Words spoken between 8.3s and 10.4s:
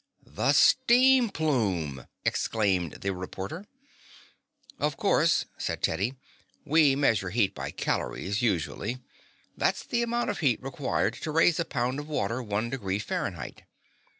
usually. That's the amount of